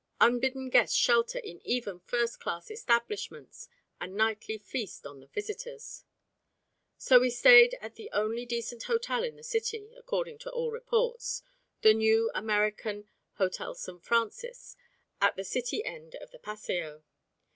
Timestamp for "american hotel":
12.33-13.75